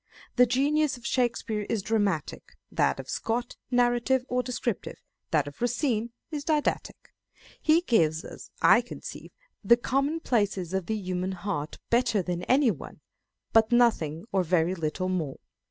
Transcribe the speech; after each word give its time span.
The 0.35 0.47
genius 0.47 0.97
of 0.97 1.05
Shakespeare 1.05 1.67
is 1.69 1.83
dramatic, 1.83 2.57
that 2.71 2.99
of 2.99 3.07
Scott 3.07 3.55
narrative 3.69 4.25
or 4.27 4.41
descriptive, 4.41 4.97
that 5.29 5.47
of 5.47 5.61
Racine 5.61 6.09
is 6.31 6.43
didactic. 6.43 7.13
He 7.61 7.81
gives, 7.81 8.23
as 8.25 8.49
I 8.63 8.81
conceive, 8.81 9.29
the 9.63 9.77
commonplaces 9.77 10.73
of 10.73 10.87
the 10.87 10.97
human 10.97 11.33
heart 11.33 11.77
better 11.91 12.23
than 12.23 12.41
any 12.45 12.71
one, 12.71 13.01
but 13.53 13.71
nothing 13.71 14.25
or 14.31 14.41
very 14.41 14.73
little 14.73 15.07
more. 15.07 15.37